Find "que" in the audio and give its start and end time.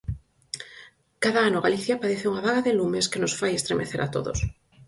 3.11-3.21